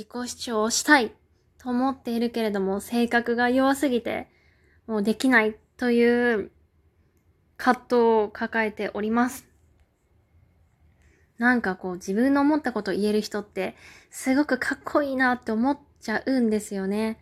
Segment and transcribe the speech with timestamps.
[0.00, 1.12] 自己主張をしたい
[1.58, 4.28] と思っているけれども、性格が弱すぎて、
[4.86, 6.50] もうできないという
[7.58, 9.46] 葛藤を抱えております。
[11.36, 13.74] なんかこう自分の思ったことを言える人って
[14.10, 17.18] すごくかっこいいなって思っちゃうんですよね。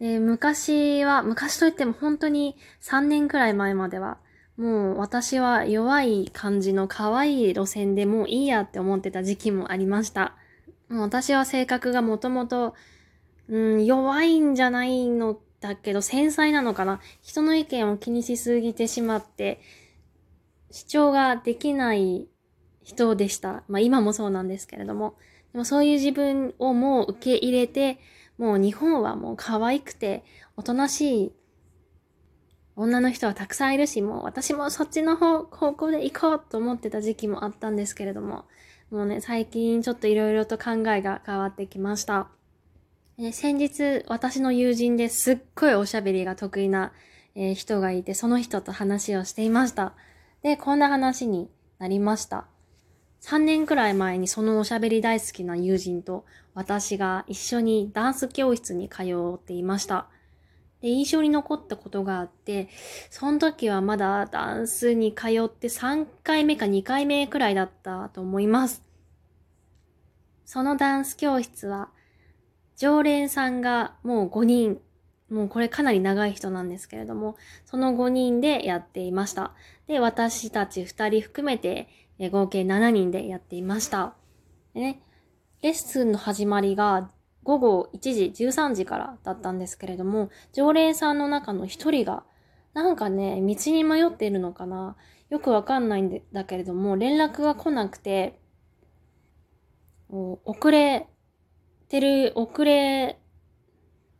[0.00, 4.18] で昔は、昔といっても本当に3年くらい前までは、
[4.56, 10.34] もう私は弱い感じの可愛い路線でもういいやって思ってた時期もありました。
[10.92, 12.74] もう私は性格がもともと、
[13.48, 17.00] うん、弱いんじゃないのだけど繊細なのかな。
[17.22, 19.60] 人の意見を気にしすぎてしまって、
[20.70, 22.28] 主張ができない
[22.82, 23.64] 人でした。
[23.68, 25.14] まあ今もそうなんですけれども。
[25.52, 27.98] でもそういう自分をもう受け入れて、
[28.36, 30.24] もう日本はもう可愛くて、
[30.56, 31.32] おとなしい
[32.76, 38.44] 女の人はたくさんいるし、もう私もそっちの方方向で行こうと思ってた時期もあったんですけれども、
[38.92, 42.28] もうね、最近ちょっといろいろと考えが変わってきました。
[43.18, 46.92] え先日、私の友人ですっごいおしゃべりが得意な、
[47.34, 49.94] え、人がいて、その人と話をしていました。
[50.42, 52.44] で、こんな話になりました。
[53.22, 60.08] 3年くらい前にそのおしゃべり大好きな友人と私が一緒にダンス教室に通っていました。
[60.82, 62.68] で、印象に残ったことがあって、
[63.08, 68.82] その時はまだダンスに通って3回目か2回目くらいだったと思います。
[70.44, 71.88] そのダンス教室は、
[72.76, 74.80] 常連さんがもう5人、
[75.30, 79.52] もうこれかなり長い人なんですけれども、その5人でやっていました。
[79.86, 81.88] で、私たち2人含めて、
[82.30, 84.14] 合計7人でやっていました。
[84.74, 85.02] でね、
[85.62, 87.10] レッスンの始まりが
[87.44, 92.24] 午後1時、13時からだったんですけれども、常連さんの中の一人が、
[92.74, 94.96] なんかね、道に迷っているのかな
[95.28, 98.38] よくわかんないんだけれども、連絡が来なくて、
[100.08, 101.08] 遅れ
[101.88, 103.18] てる、遅れ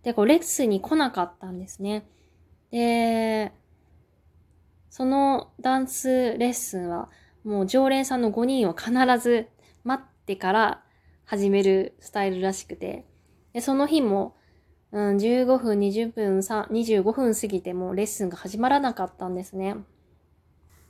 [0.03, 2.07] て、こう、レッスンに来なかったんですね。
[2.71, 3.53] で、
[4.89, 6.09] そのダンス
[6.39, 7.11] レッスンは、
[7.45, 9.49] もう常連さんの5人を必ず
[9.85, 10.83] 待ってから
[11.25, 13.07] 始めるスタイルらしくて、
[13.53, 14.35] で、その日も、
[14.93, 19.77] うん、15分、20分、25分過ぎてもレッスンが始まらなかったんですね。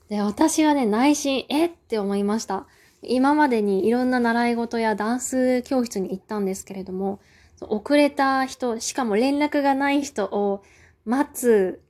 [0.08, 2.66] で、私はね、内心、えって思いました。
[3.02, 7.20] 今までにいろんな習い事やダンス教室に行ったんですけれども、
[7.60, 10.62] 遅れた人、しかも連絡がない人を
[11.04, 11.80] 待つ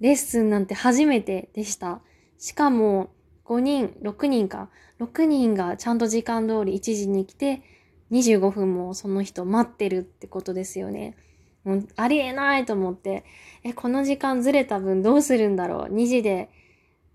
[0.00, 2.00] レッスンなんて初めてでした。
[2.38, 3.10] しかも、
[3.44, 4.68] 5人、6人か、
[5.00, 7.62] 6人がちゃんと時間通り1時に来て、
[8.10, 11.16] 25分もその人待ってるってことですよね。
[11.64, 13.24] もうありえないと思って、
[13.64, 16.48] え、この時間ずれた分どうするんだろう ?2 時で、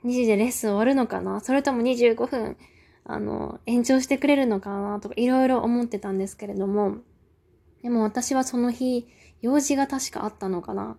[0.04, 1.40] 2時でレッスン終わるのかな？
[1.40, 2.58] それとも25分、
[3.06, 5.00] あの、延長してくれるのかな？
[5.00, 6.98] とかいろいろ思ってたんですけれども、
[7.82, 9.08] でも私はその日、
[9.42, 10.98] 用事が確かあったのかな？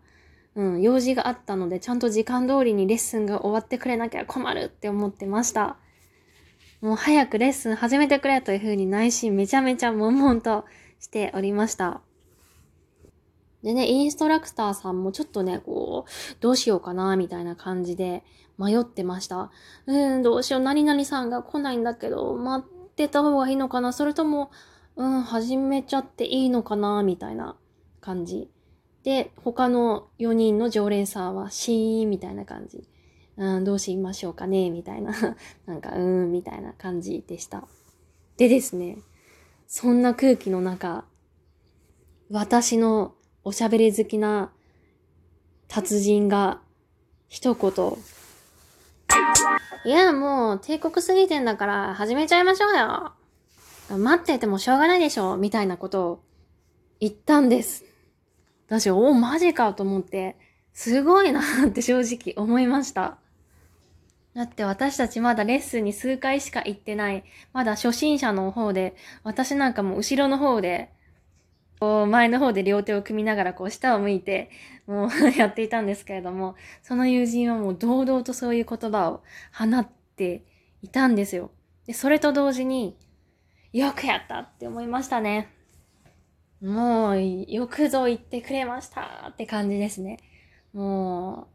[0.55, 5.77] うん、用事があったので、ちゃんと時間通りにレッスンが終わってくれなきゃ困るって思ってました。
[6.83, 10.65] もう早くレッスン始めてくれというふうに内心めちゃめちゃ悶々と
[10.99, 12.01] しておりました。
[13.63, 16.11] でね、インストラクターさんもちょっとね、こう、
[16.41, 18.25] どうしようかな、みたいな感じで
[18.59, 19.53] 迷ってました。
[19.87, 24.51] うん、どうしよう、何々さんが来ないんだけど、待ってた方がいいのかな、それとも、
[24.97, 27.55] うん、始めちゃっていいのかな、みたいな
[28.01, 28.51] 感じ。
[29.05, 32.89] で、他の4人の常連さんはシーンみたいな感じ。
[33.37, 35.13] うん、どうしましょうかね、みたいな、
[35.67, 37.67] なんか、うーん、みたいな感じでした。
[38.37, 38.99] でですね、
[39.67, 41.05] そんな空気の中、
[42.31, 44.53] 私のおしゃべり好きな
[45.69, 46.61] 達人が
[47.29, 47.97] 一言、
[49.85, 53.13] いや、もう帝国過ぎてんだから始めちゃいましょうよ。
[53.99, 56.25] 待っててもしょうがないでしょ、みたいなことを
[57.01, 57.85] 言ったんです。
[58.69, 60.37] 私、お、マジかと思って、
[60.73, 63.19] すごいなって正直思いました。
[64.35, 67.25] だって私たちまだレッスンに数回しか行ってない。
[67.53, 70.91] まだ初心者の方で、私なんかも後ろの方で、
[71.81, 74.51] こう前の方で両手を組みながらこう下を向いて、
[74.87, 80.45] もうやっていたんですけれども、その友人はもう堂々とそういう言葉を放って
[80.81, 81.51] いたんですよ。
[81.87, 82.97] で、それと同時に、
[83.73, 85.49] よくやったって思いましたね。
[86.63, 90.19] もう、よくぞ言ってくれましたって感じですね。
[90.73, 91.52] もう、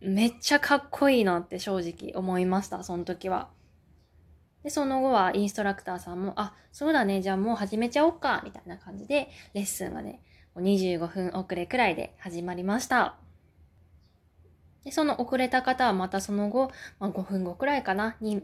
[0.00, 3.48] めっちゃかっこいいなって正直思いました、その時は。
[4.62, 10.22] で、その後はインストラクターさんも、あ、そうだね、じゃあもう始めちゃおっか、みたいな感じで、レッスンがね、
[10.56, 13.16] 25分遅れくらいで始まりました。
[14.84, 18.42] で、その遅れた方はまたその後、まあ、5分後くらいかな、に、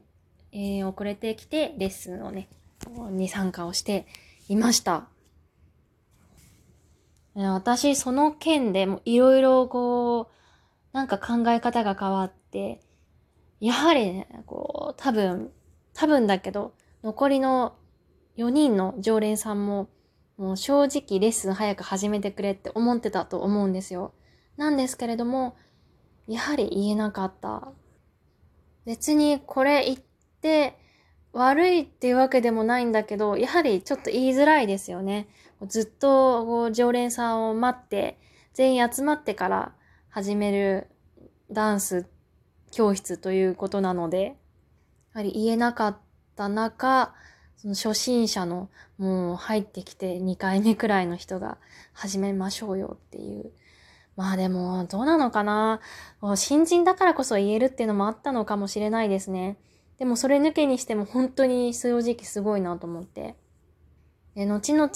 [0.52, 2.48] えー、遅れてきて、レッスンをね、
[3.10, 4.06] に参加をして
[4.48, 5.08] いました。
[7.34, 10.36] 私、その件でもいろいろこう、
[10.96, 12.80] なんか考え方が変わって、
[13.60, 15.52] やはりね、こう、多分、
[15.92, 16.72] 多分だけど、
[17.04, 17.76] 残りの
[18.38, 19.90] 4人の常連さんも、
[20.38, 24.14] もう正直レッスン早く始めてくれって思ってたと思うんですよ。
[24.56, 25.54] なんですけれども、
[26.28, 27.72] やはり言えなかった。
[28.86, 29.98] 別にこれ言っ
[30.40, 30.78] て
[31.34, 35.28] 悪いっていうわけでもないんだけど、やはりちょっと言いづらいですよね。
[35.68, 38.18] ずっと常連さんを待って、
[38.54, 39.75] 全員集まってから
[40.16, 40.86] 始める
[41.52, 42.06] ダンス
[42.72, 44.32] 教室ということなので、や
[45.12, 45.98] はり言えなかっ
[46.34, 47.12] た中、
[47.58, 51.58] その初心者のもう入ってきて2回目くらいの人が
[51.92, 53.52] 始めましょうよっていう。
[54.16, 55.82] まあでも、どうなのかな？
[56.34, 59.58] 新人だからこそ言えるっていうのもあったのかもしれないですね。
[59.98, 63.36] でもそれ抜けにしても本当に正直すごいなと思って。
[64.34, 64.88] で、後々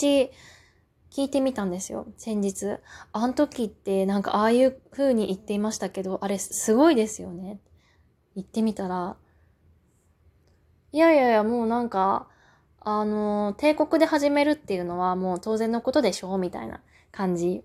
[1.11, 2.07] 聞いてみたんですよ。
[2.17, 2.79] 先日。
[3.13, 7.59] あの時ってなんかああいう風に言っていましたけど、あれすごいですよね。
[8.37, 9.17] 言ってみたら、
[10.93, 12.29] いやいやいや、もうなんか、
[12.81, 16.81] あの、帝国で始めるっていうのはもう当然のことでしょうみたいな
[17.13, 17.63] 感じ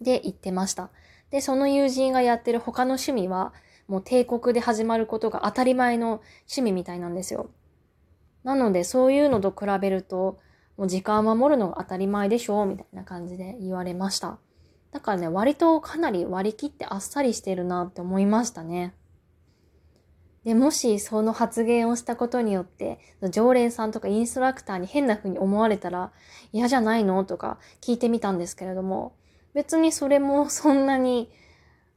[0.00, 0.90] で言ってました。
[1.30, 3.52] で、その友人がやってる他の趣味は、
[3.88, 7.50] もう帝国で始まることが当たり前の趣味みたいなんですよ。
[8.44, 10.38] なので、そういうのと比べると、
[10.76, 14.38] もう時間を守るのが当たり前でしょうみたいな感じで言われました。
[14.92, 18.94] だからね、割とかなり割り切ってあっさりしてるなって思いましたね。
[20.44, 23.00] で、もしその発言をしたことによって、
[23.30, 26.12] 常連さんとかインストラクターに変な風に思われたら
[26.52, 27.24] 嫌じゃないの？
[27.24, 29.16] とか聞いてみたんですけれども、
[29.54, 31.30] 別にそれもそんなに、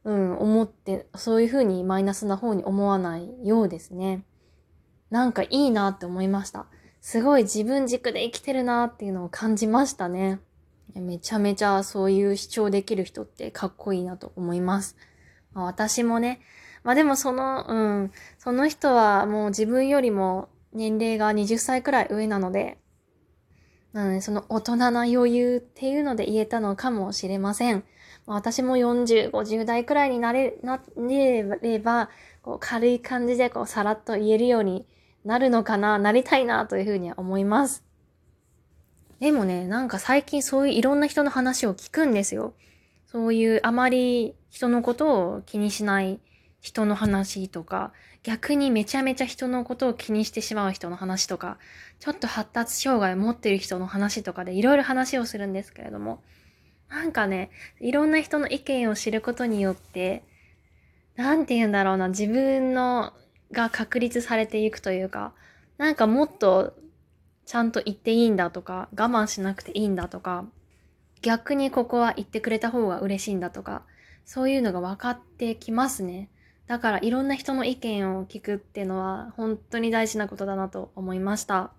[0.04, 4.24] うん、思って、そういう風にマイナスな方に思わないようですね。
[5.12, 6.66] なんかいいなって思いました。
[7.02, 10.40] すごい自分軸で生きてるなっていうのを感じましたね。
[10.96, 14.98] めちゃめちゃそういう主張できる人ってかっこいいなと思います。
[15.54, 16.42] まあ、私もね、
[16.84, 17.76] まあでもその、う
[18.06, 22.78] ん、その人はもう自分よりも年齢が20歳くらい上なので、
[23.94, 27.84] なのでその大人な余裕っていうので言えたのかもしれません。
[28.26, 30.80] 私も40、50代くらいになれ、な
[31.62, 32.10] れば、
[32.42, 34.86] こう軽い感じでこうさらっと言えるように
[35.26, 37.84] なるのかな、なりたいなというふうには思います。
[39.20, 42.54] でもね、なんか最近そういういろんな人の話を聞くんですよ。
[43.06, 46.20] そういうあまり人のことを気にしない
[46.62, 47.92] 人の話とか、
[48.24, 51.58] 逆にめちゃめちゃ人のことを気にしてしまう人の話とか、
[52.00, 56.22] ちょっと発達障害持ってる人の話とかでいろいろ話をするんですけれども、
[56.90, 60.24] なんかね、いろんな人の意見を知ることによって、
[61.16, 63.14] なんて言うんだろうな、自分の
[63.52, 65.34] が確立されていくというか、
[65.78, 66.74] なんかもっと
[67.46, 70.46] ちゃんと言っていいんだとか、我慢しなくていいんだとか、
[71.22, 73.84] 逆にここは言ってくれた方が嬉しいんだとか、
[74.26, 76.30] そういうのが分かってきますね。
[76.68, 81.72] だからいろんな人の意見を聞くっていうのは本当に大事なことだなと思いました。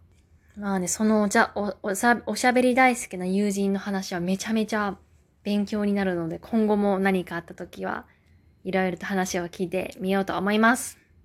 [0.56, 1.92] まあね、そのおおお
[2.26, 4.98] おしゃべり大好きな友人の話はめちゃめちゃ
[5.44, 8.04] 勉強になるので今後も何かあった時は
[8.64, 10.99] いろいろと話を聞いてみようと思います。